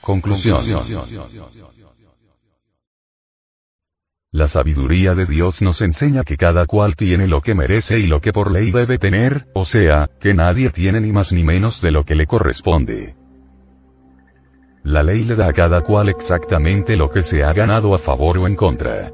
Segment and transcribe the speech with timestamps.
[0.00, 0.64] Conclusión.
[4.32, 8.20] La sabiduría de Dios nos enseña que cada cual tiene lo que merece y lo
[8.20, 11.90] que por ley debe tener, o sea, que nadie tiene ni más ni menos de
[11.90, 13.16] lo que le corresponde.
[14.84, 18.38] La ley le da a cada cual exactamente lo que se ha ganado a favor
[18.38, 19.10] o en contra.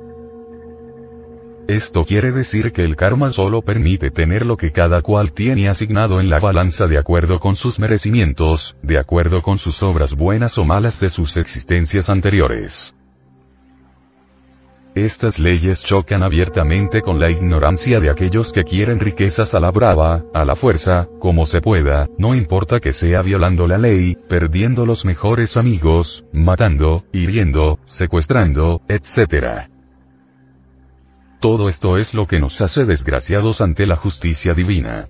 [1.69, 6.21] Esto quiere decir que el karma solo permite tener lo que cada cual tiene asignado
[6.21, 10.65] en la balanza de acuerdo con sus merecimientos, de acuerdo con sus obras buenas o
[10.65, 12.95] malas de sus existencias anteriores.
[14.95, 20.25] Estas leyes chocan abiertamente con la ignorancia de aquellos que quieren riquezas a la brava,
[20.33, 25.05] a la fuerza, como se pueda, no importa que sea violando la ley, perdiendo los
[25.05, 29.69] mejores amigos, matando, hiriendo, secuestrando, etc.
[31.47, 35.09] Todo esto es lo que nos hace desgraciados ante la justicia divina.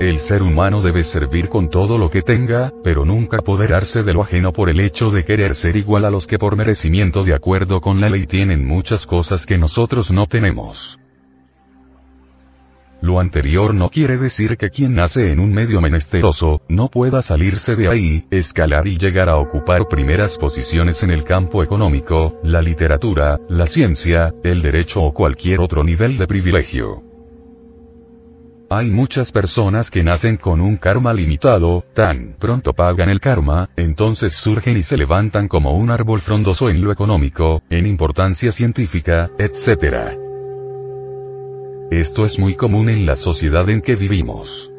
[0.00, 4.22] El ser humano debe servir con todo lo que tenga, pero nunca apoderarse de lo
[4.22, 7.80] ajeno por el hecho de querer ser igual a los que por merecimiento de acuerdo
[7.80, 10.98] con la ley tienen muchas cosas que nosotros no tenemos.
[13.04, 17.76] Lo anterior no quiere decir que quien nace en un medio menesteroso, no pueda salirse
[17.76, 23.38] de ahí, escalar y llegar a ocupar primeras posiciones en el campo económico, la literatura,
[23.46, 27.02] la ciencia, el derecho o cualquier otro nivel de privilegio.
[28.70, 34.32] Hay muchas personas que nacen con un karma limitado, tan pronto pagan el karma, entonces
[34.32, 40.23] surgen y se levantan como un árbol frondoso en lo económico, en importancia científica, etc.
[41.90, 44.70] Esto es muy común en la sociedad en que vivimos.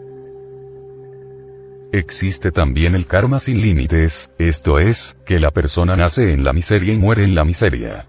[1.91, 6.93] Existe también el karma sin límites, esto es, que la persona nace en la miseria
[6.93, 8.07] y muere en la miseria.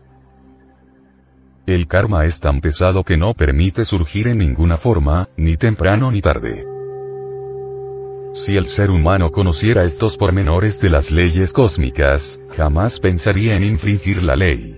[1.67, 6.21] El karma es tan pesado que no permite surgir en ninguna forma, ni temprano ni
[6.21, 6.65] tarde.
[8.35, 14.23] Si el ser humano conociera estos pormenores de las leyes cósmicas, jamás pensaría en infringir
[14.23, 14.76] la ley.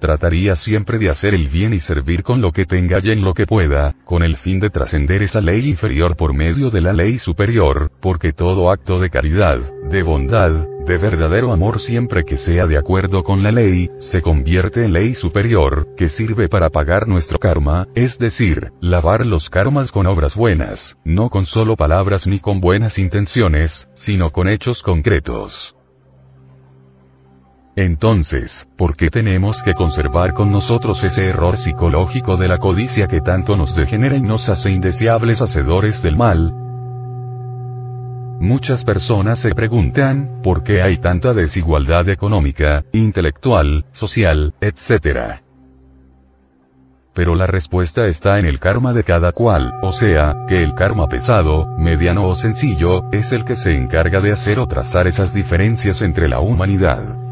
[0.00, 3.34] Trataría siempre de hacer el bien y servir con lo que tenga y en lo
[3.34, 7.18] que pueda, con el fin de trascender esa ley inferior por medio de la ley
[7.18, 9.58] superior, porque todo acto de caridad,
[9.90, 14.84] de bondad, de verdadero amor siempre que sea de acuerdo con la ley, se convierte
[14.84, 20.06] en ley superior, que sirve para pagar nuestro karma, es decir, lavar los karmas con
[20.06, 25.73] obras buenas, no con solo palabras ni con buenas intenciones, sino con hechos concretos.
[27.76, 33.20] Entonces, ¿por qué tenemos que conservar con nosotros ese error psicológico de la codicia que
[33.20, 36.52] tanto nos degenera y nos hace indeseables hacedores del mal?
[38.38, 45.40] Muchas personas se preguntan, ¿por qué hay tanta desigualdad económica, intelectual, social, etc.?
[47.12, 51.08] Pero la respuesta está en el karma de cada cual, o sea, que el karma
[51.08, 56.02] pesado, mediano o sencillo, es el que se encarga de hacer o trazar esas diferencias
[56.02, 57.23] entre la humanidad.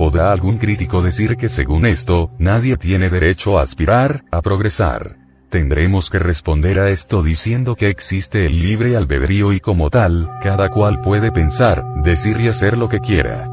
[0.00, 5.16] ¿Podrá algún crítico decir que según esto, nadie tiene derecho a aspirar, a progresar?
[5.50, 10.70] Tendremos que responder a esto diciendo que existe el libre albedrío y como tal, cada
[10.70, 13.46] cual puede pensar, decir y hacer lo que quiera.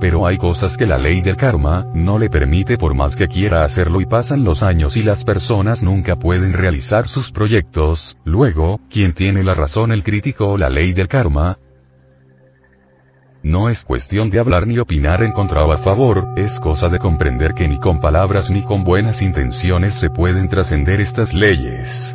[0.00, 3.64] Pero hay cosas que la ley del karma, no le permite por más que quiera
[3.64, 9.12] hacerlo y pasan los años y las personas nunca pueden realizar sus proyectos, luego, ¿quién
[9.12, 11.58] tiene la razón el crítico o la ley del karma?
[13.42, 16.98] No es cuestión de hablar ni opinar en contra o a favor, es cosa de
[16.98, 22.14] comprender que ni con palabras ni con buenas intenciones se pueden trascender estas leyes.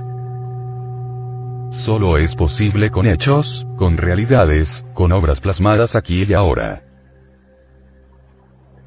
[1.72, 6.85] Solo es posible con hechos, con realidades, con obras plasmadas aquí y ahora.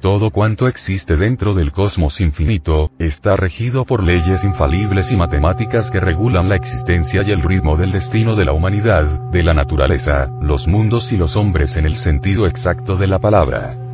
[0.01, 5.99] Todo cuanto existe dentro del cosmos infinito, está regido por leyes infalibles y matemáticas que
[5.99, 10.69] regulan la existencia y el ritmo del destino de la humanidad, de la naturaleza, los
[10.69, 13.88] mundos y los hombres en el sentido exacto de la palabra.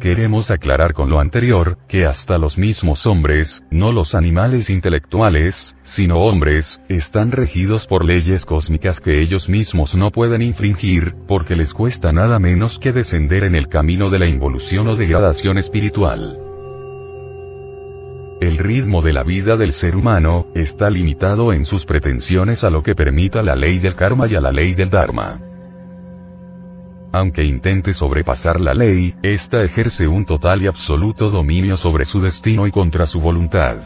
[0.00, 6.18] Queremos aclarar con lo anterior, que hasta los mismos hombres, no los animales intelectuales, sino
[6.18, 12.12] hombres, están regidos por leyes cósmicas que ellos mismos no pueden infringir, porque les cuesta
[12.12, 16.38] nada menos que descender en el camino de la involución o degradación espiritual.
[18.40, 22.84] El ritmo de la vida del ser humano, está limitado en sus pretensiones a lo
[22.84, 25.47] que permita la ley del karma y a la ley del dharma.
[27.12, 32.66] Aunque intente sobrepasar la ley, ésta ejerce un total y absoluto dominio sobre su destino
[32.66, 33.78] y contra su voluntad.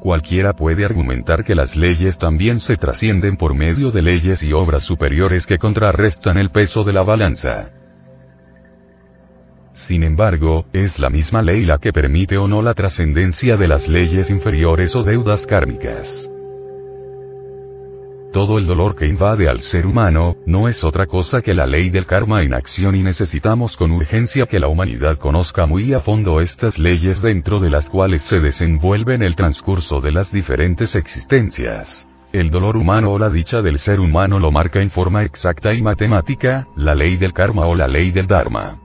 [0.00, 4.82] Cualquiera puede argumentar que las leyes también se trascienden por medio de leyes y obras
[4.82, 7.70] superiores que contrarrestan el peso de la balanza.
[9.74, 13.88] Sin embargo, es la misma ley la que permite o no la trascendencia de las
[13.88, 16.31] leyes inferiores o deudas kármicas.
[18.32, 21.90] Todo el dolor que invade al ser humano, no es otra cosa que la ley
[21.90, 26.40] del karma en acción y necesitamos con urgencia que la humanidad conozca muy a fondo
[26.40, 32.08] estas leyes dentro de las cuales se desenvuelve en el transcurso de las diferentes existencias.
[32.32, 35.82] El dolor humano o la dicha del ser humano lo marca en forma exacta y
[35.82, 38.81] matemática, la ley del karma o la ley del dharma.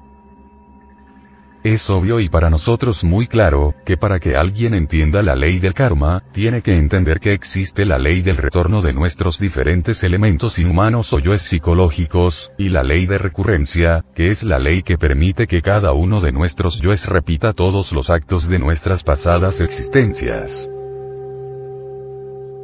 [1.64, 5.74] Es obvio y para nosotros muy claro, que para que alguien entienda la ley del
[5.74, 11.12] karma, tiene que entender que existe la ley del retorno de nuestros diferentes elementos inhumanos
[11.14, 15.62] o yoes psicológicos, y la ley de recurrencia, que es la ley que permite que
[15.62, 20.70] cada uno de nuestros yoes repita todos los actos de nuestras pasadas existencias.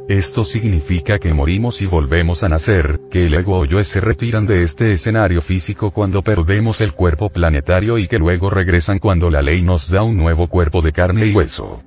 [0.08, 4.44] Esto significa que morimos y volvemos a nacer, que el ego o yo se retiran
[4.44, 9.40] de este escenario físico cuando perdemos el cuerpo planetario y que luego regresan cuando la
[9.40, 11.82] ley nos da un nuevo cuerpo de carne y hueso.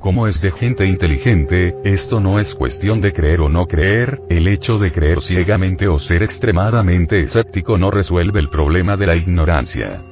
[0.00, 4.48] Como es de gente inteligente, esto no es cuestión de creer o no creer, el
[4.48, 10.02] hecho de creer ciegamente o ser extremadamente escéptico no resuelve el problema de la ignorancia.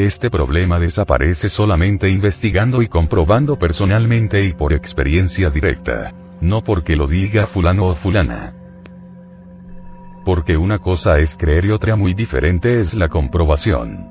[0.00, 6.14] Este problema desaparece solamente investigando y comprobando personalmente y por experiencia directa.
[6.40, 8.54] No porque lo diga fulano o fulana.
[10.24, 14.08] Porque una cosa es creer y otra muy diferente es la comprobación.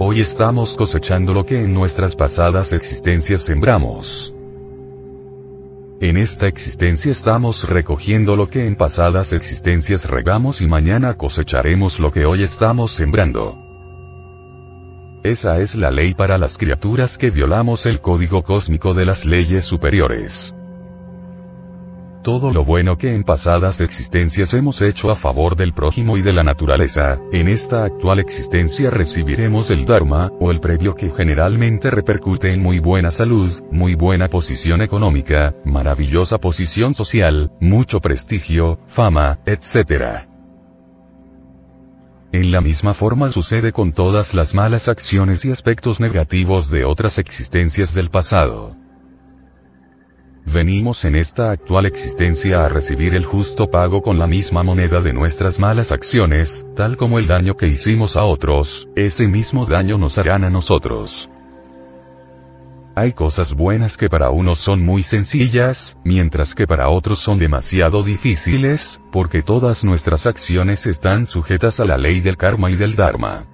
[0.00, 4.34] Hoy estamos cosechando lo que en nuestras pasadas existencias sembramos.
[6.00, 12.10] En esta existencia estamos recogiendo lo que en pasadas existencias regamos y mañana cosecharemos lo
[12.10, 13.65] que hoy estamos sembrando.
[15.26, 19.64] Esa es la ley para las criaturas que violamos el código cósmico de las leyes
[19.64, 20.54] superiores.
[22.22, 26.32] Todo lo bueno que en pasadas existencias hemos hecho a favor del prójimo y de
[26.32, 32.52] la naturaleza, en esta actual existencia recibiremos el Dharma, o el previo que generalmente repercute
[32.52, 40.35] en muy buena salud, muy buena posición económica, maravillosa posición social, mucho prestigio, fama, etc.
[42.32, 47.18] En la misma forma sucede con todas las malas acciones y aspectos negativos de otras
[47.18, 48.74] existencias del pasado.
[50.44, 55.12] Venimos en esta actual existencia a recibir el justo pago con la misma moneda de
[55.12, 60.18] nuestras malas acciones, tal como el daño que hicimos a otros, ese mismo daño nos
[60.18, 61.28] harán a nosotros.
[62.98, 68.02] Hay cosas buenas que para unos son muy sencillas, mientras que para otros son demasiado
[68.02, 73.44] difíciles, porque todas nuestras acciones están sujetas a la ley del karma y del dharma.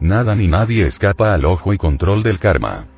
[0.00, 2.88] Nada ni nadie escapa al ojo y control del karma.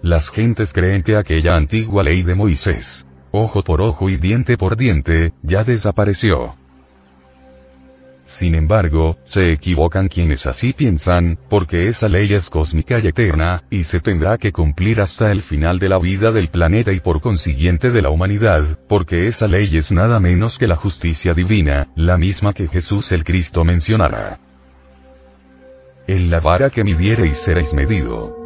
[0.00, 4.76] Las gentes creen que aquella antigua ley de Moisés, ojo por ojo y diente por
[4.76, 6.57] diente, ya desapareció.
[8.28, 13.84] Sin embargo, se equivocan quienes así piensan, porque esa ley es cósmica y eterna, y
[13.84, 17.88] se tendrá que cumplir hasta el final de la vida del planeta y por consiguiente
[17.90, 22.52] de la humanidad, porque esa ley es nada menos que la justicia divina, la misma
[22.52, 24.38] que Jesús el Cristo mencionará.
[26.06, 28.36] En la vara que midiereis seréis medido.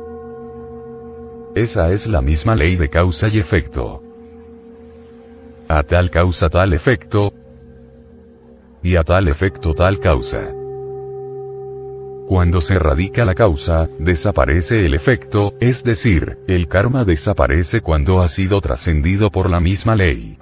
[1.56, 4.00] Esa es la misma ley de causa y efecto.
[5.68, 7.32] A tal causa tal efecto,
[8.82, 10.52] y a tal efecto tal causa.
[12.26, 18.28] Cuando se erradica la causa, desaparece el efecto, es decir, el karma desaparece cuando ha
[18.28, 20.38] sido trascendido por la misma ley.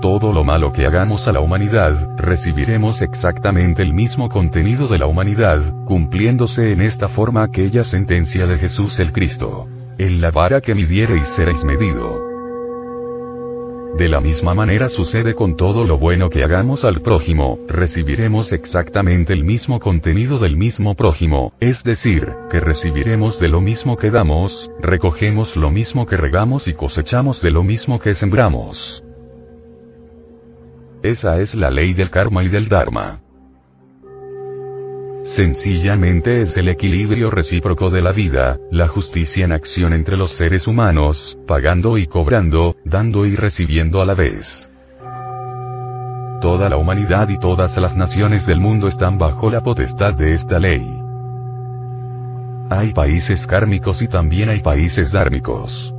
[0.00, 5.06] Todo lo malo que hagamos a la humanidad, recibiremos exactamente el mismo contenido de la
[5.06, 9.68] humanidad, cumpliéndose en esta forma aquella sentencia de Jesús el Cristo.
[9.98, 12.31] En la vara que midiereis seréis medido.
[13.96, 19.34] De la misma manera sucede con todo lo bueno que hagamos al prójimo, recibiremos exactamente
[19.34, 24.70] el mismo contenido del mismo prójimo, es decir, que recibiremos de lo mismo que damos,
[24.80, 29.04] recogemos lo mismo que regamos y cosechamos de lo mismo que sembramos.
[31.02, 33.21] Esa es la ley del karma y del dharma.
[35.24, 40.66] Sencillamente es el equilibrio recíproco de la vida, la justicia en acción entre los seres
[40.66, 44.68] humanos, pagando y cobrando, dando y recibiendo a la vez.
[46.40, 50.58] Toda la humanidad y todas las naciones del mundo están bajo la potestad de esta
[50.58, 50.82] ley.
[52.68, 55.94] Hay países kármicos y también hay países dármicos.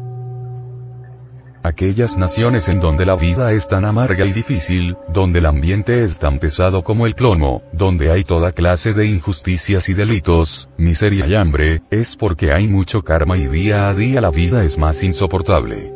[1.63, 6.19] Aquellas naciones en donde la vida es tan amarga y difícil, donde el ambiente es
[6.19, 11.35] tan pesado como el plomo, donde hay toda clase de injusticias y delitos, miseria y
[11.35, 15.93] hambre, es porque hay mucho karma y día a día la vida es más insoportable.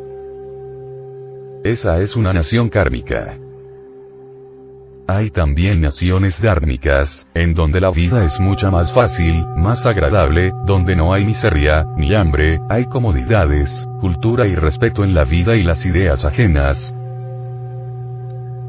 [1.64, 3.36] Esa es una nación kármica.
[5.08, 10.94] Hay también naciones dármicas, en donde la vida es mucha más fácil, más agradable, donde
[10.94, 15.86] no hay miseria, ni hambre, hay comodidades, cultura y respeto en la vida y las
[15.86, 16.94] ideas ajenas,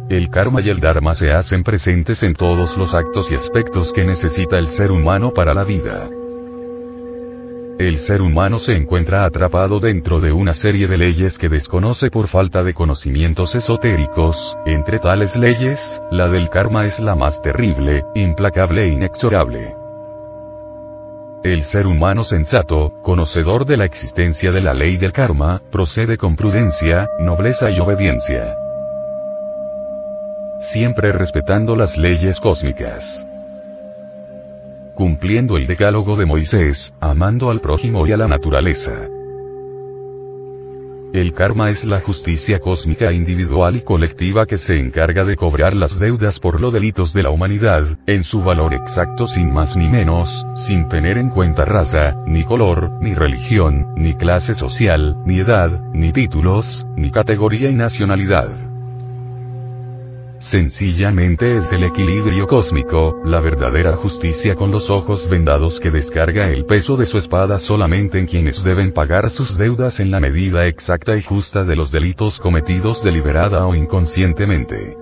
[0.10, 4.06] el karma y el dharma se hacen presentes en todos los actos y aspectos que
[4.06, 6.10] necesita el ser humano para la vida.
[7.80, 12.28] El ser humano se encuentra atrapado dentro de una serie de leyes que desconoce por
[12.28, 18.84] falta de conocimientos esotéricos, entre tales leyes, la del karma es la más terrible, implacable
[18.84, 19.76] e inexorable.
[21.46, 26.36] El ser humano sensato, conocedor de la existencia de la ley del karma, procede con
[26.36, 28.58] prudencia, nobleza y obediencia
[30.60, 33.26] siempre respetando las leyes cósmicas.
[35.00, 39.08] Cumpliendo el decálogo de Moisés, amando al prójimo y a la naturaleza.
[41.14, 46.00] El karma es la justicia cósmica individual y colectiva que se encarga de cobrar las
[46.00, 50.46] deudas por los delitos de la humanidad, en su valor exacto sin más ni menos,
[50.56, 56.12] sin tener en cuenta raza, ni color, ni religión, ni clase social, ni edad, ni
[56.12, 58.69] títulos, ni categoría y nacionalidad.
[60.50, 66.66] Sencillamente es el equilibrio cósmico, la verdadera justicia con los ojos vendados que descarga el
[66.66, 71.16] peso de su espada solamente en quienes deben pagar sus deudas en la medida exacta
[71.16, 74.98] y justa de los delitos cometidos deliberada o inconscientemente.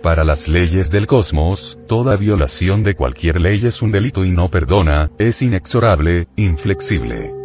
[0.00, 4.48] Para las leyes del cosmos, toda violación de cualquier ley es un delito y no
[4.48, 7.39] perdona, es inexorable, inflexible.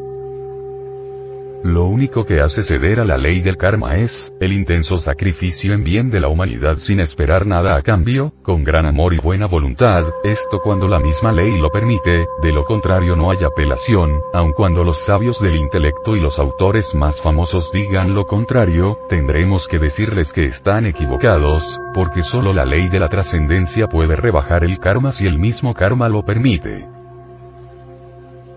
[1.66, 5.84] Lo único que hace ceder a la ley del karma es, el intenso sacrificio en
[5.84, 10.04] bien de la humanidad sin esperar nada a cambio, con gran amor y buena voluntad,
[10.24, 14.84] esto cuando la misma ley lo permite, de lo contrario no hay apelación, aun cuando
[14.84, 20.34] los sabios del intelecto y los autores más famosos digan lo contrario, tendremos que decirles
[20.34, 25.26] que están equivocados, porque solo la ley de la trascendencia puede rebajar el karma si
[25.26, 26.95] el mismo karma lo permite.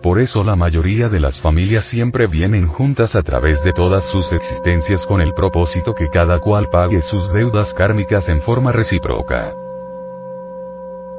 [0.02, 4.32] Por eso la mayoría de las familias siempre vienen juntas a través de todas sus
[4.32, 9.54] existencias con el propósito que cada cual pague sus deudas kármicas en forma recíproca.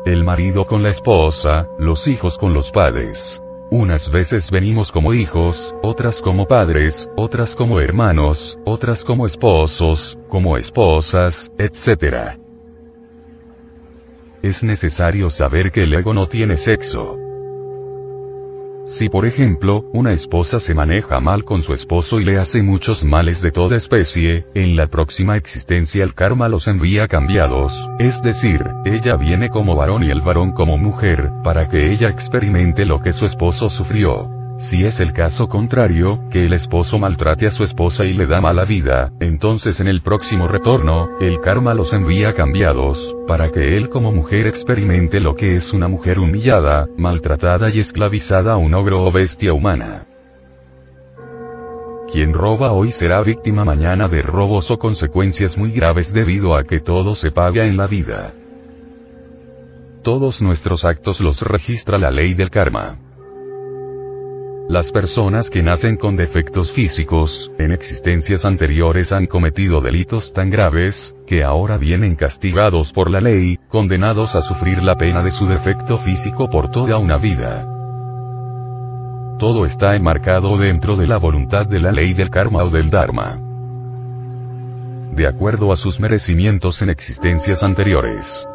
[0.06, 3.44] El marido con la esposa, los hijos con los padres.
[3.70, 10.56] Unas veces venimos como hijos, otras como padres, otras como hermanos, otras como esposos, como
[10.56, 12.40] esposas, etc.
[14.42, 17.29] Es necesario saber que el ego no tiene sexo.
[18.90, 23.04] Si por ejemplo, una esposa se maneja mal con su esposo y le hace muchos
[23.04, 28.66] males de toda especie, en la próxima existencia el karma los envía cambiados, es decir,
[28.86, 33.12] ella viene como varón y el varón como mujer, para que ella experimente lo que
[33.12, 34.39] su esposo sufrió.
[34.60, 38.42] Si es el caso contrario, que el esposo maltrate a su esposa y le da
[38.42, 43.88] mala vida, entonces en el próximo retorno, el karma los envía cambiados, para que él
[43.88, 49.02] como mujer experimente lo que es una mujer humillada, maltratada y esclavizada a un ogro
[49.02, 50.08] o bestia humana.
[52.12, 56.82] Quien roba hoy será víctima mañana de robos o consecuencias muy graves debido a que
[56.82, 58.34] todo se paga en la vida.
[60.04, 62.98] Todos nuestros actos los registra la ley del karma.
[64.70, 71.16] Las personas que nacen con defectos físicos, en existencias anteriores han cometido delitos tan graves,
[71.26, 75.98] que ahora vienen castigados por la ley, condenados a sufrir la pena de su defecto
[75.98, 77.66] físico por toda una vida.
[79.40, 83.40] Todo está enmarcado dentro de la voluntad de la ley del karma o del dharma.
[85.16, 88.48] De acuerdo a sus merecimientos en existencias anteriores.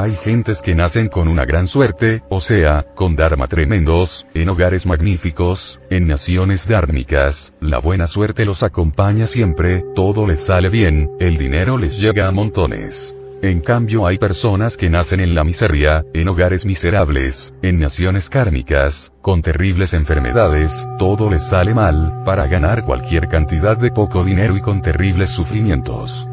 [0.00, 4.86] Hay gentes que nacen con una gran suerte, o sea, con dharma tremendos, en hogares
[4.86, 11.36] magníficos, en naciones dármicas, la buena suerte los acompaña siempre, todo les sale bien, el
[11.36, 13.14] dinero les llega a montones.
[13.42, 19.12] En cambio hay personas que nacen en la miseria, en hogares miserables, en naciones kármicas,
[19.20, 24.62] con terribles enfermedades, todo les sale mal, para ganar cualquier cantidad de poco dinero y
[24.62, 26.26] con terribles sufrimientos.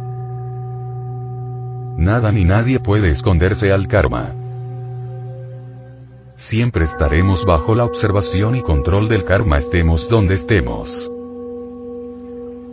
[1.98, 4.32] Nada ni nadie puede esconderse al karma.
[6.36, 11.12] Siempre estaremos bajo la observación y control del karma estemos donde estemos.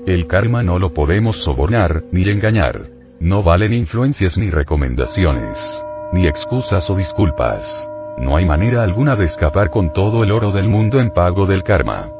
[0.04, 2.90] El karma no lo podemos sobornar, ni engañar.
[3.18, 5.82] No valen influencias ni recomendaciones.
[6.12, 7.88] Ni excusas o disculpas.
[8.18, 11.62] No hay manera alguna de escapar con todo el oro del mundo en pago del
[11.62, 12.10] karma.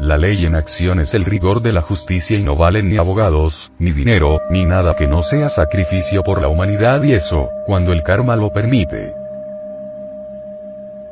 [0.00, 3.70] La ley en acción es el rigor de la justicia y no valen ni abogados,
[3.78, 8.02] ni dinero, ni nada que no sea sacrificio por la humanidad y eso, cuando el
[8.02, 9.12] karma lo permite.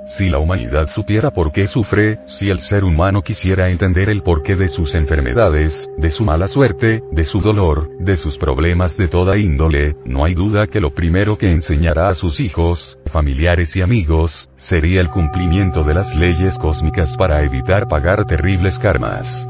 [0.08, 4.56] Si la humanidad supiera por qué sufre, si el ser humano quisiera entender el porqué
[4.56, 9.36] de sus enfermedades, de su mala suerte, de su dolor, de sus problemas de toda
[9.36, 14.48] índole, no hay duda que lo primero que enseñará a sus hijos, familiares y amigos,
[14.56, 19.46] sería el cumplimiento de las leyes cósmicas para evitar pagar terribles karmas.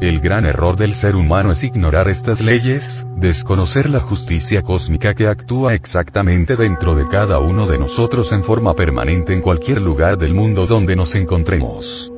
[0.00, 5.26] El gran error del ser humano es ignorar estas leyes, desconocer la justicia cósmica que
[5.26, 10.32] actúa exactamente dentro de cada uno de nosotros en forma permanente en cualquier lugar del
[10.32, 12.10] mundo donde nos encontremos.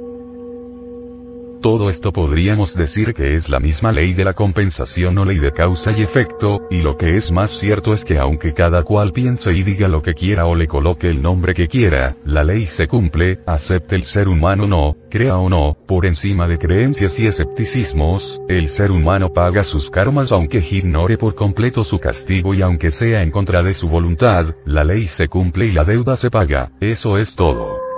[1.62, 5.52] Todo esto podríamos decir que es la misma ley de la compensación o ley de
[5.52, 9.52] causa y efecto, y lo que es más cierto es que aunque cada cual piense
[9.52, 12.88] y diga lo que quiera o le coloque el nombre que quiera, la ley se
[12.88, 18.40] cumple, acepte el ser humano no, crea o no, por encima de creencias y escepticismos,
[18.49, 23.23] el ser humano paga sus karmas aunque ignore por completo su castigo y aunque sea
[23.23, 27.19] en contra de su voluntad, la ley se cumple y la deuda se paga, eso
[27.19, 27.91] es todo.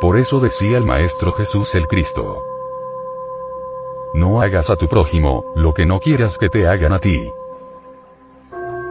[0.00, 2.44] Por eso decía el Maestro Jesús el Cristo.
[4.12, 7.30] No hagas a tu prójimo, lo que no quieras que te hagan a ti.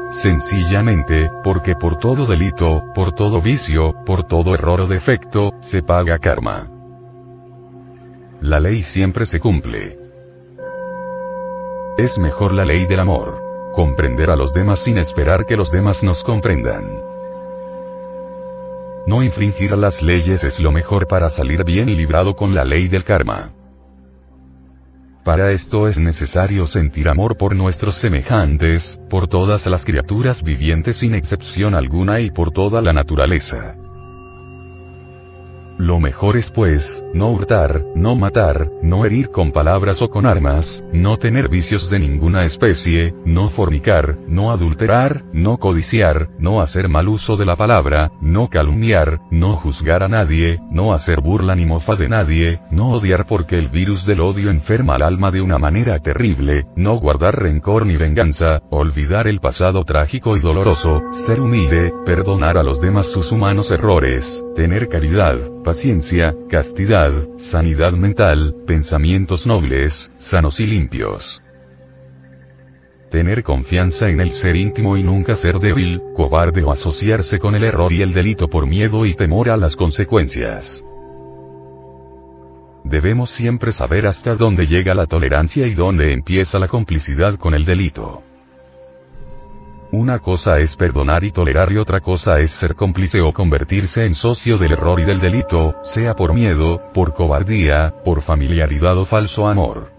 [0.09, 6.17] Sencillamente, porque por todo delito, por todo vicio, por todo error o defecto, se paga
[6.19, 6.69] karma.
[8.41, 9.99] La ley siempre se cumple.
[11.97, 13.71] Es mejor la ley del amor.
[13.73, 17.14] Comprender a los demás sin esperar que los demás nos comprendan.
[19.07, 23.03] No infringir las leyes es lo mejor para salir bien librado con la ley del
[23.03, 23.51] karma.
[25.23, 31.13] Para esto es necesario sentir amor por nuestros semejantes, por todas las criaturas vivientes sin
[31.15, 33.75] excepción alguna y por toda la naturaleza.
[35.77, 40.85] Lo mejor es pues, no hurtar, no matar, no herir con palabras o con armas,
[40.93, 47.09] no tener vicios de ninguna especie, no fornicar, no adulterar, no codiciar, no hacer mal
[47.09, 51.95] uso de la palabra, no calumniar, no juzgar a nadie, no hacer burla ni mofa
[51.95, 55.99] de nadie, no odiar porque el virus del odio enferma al alma de una manera
[55.99, 62.57] terrible, no guardar rencor ni venganza, olvidar el pasado trágico y doloroso, ser humilde, perdonar
[62.57, 70.61] a los demás sus humanos errores, tener caridad, paciencia, castidad, sanidad mental, pensamientos nobles, sanos
[70.61, 71.43] y limpios.
[73.11, 77.65] Tener confianza en el ser íntimo y nunca ser débil, cobarde o asociarse con el
[77.65, 80.81] error y el delito por miedo y temor a las consecuencias.
[82.85, 87.65] Debemos siempre saber hasta dónde llega la tolerancia y dónde empieza la complicidad con el
[87.65, 88.23] delito.
[89.91, 94.13] Una cosa es perdonar y tolerar y otra cosa es ser cómplice o convertirse en
[94.13, 99.47] socio del error y del delito, sea por miedo, por cobardía, por familiaridad o falso
[99.47, 99.91] amor.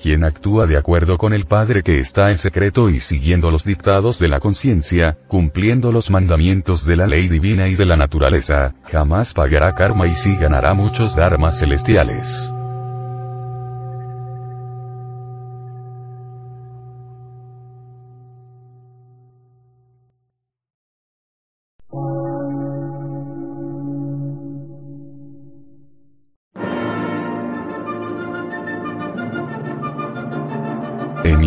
[0.00, 4.18] Quien actúa de acuerdo con el Padre que está en secreto y siguiendo los dictados
[4.18, 9.34] de la conciencia, cumpliendo los mandamientos de la ley divina y de la naturaleza, jamás
[9.34, 12.34] pagará karma y sí ganará muchos dharmas celestiales.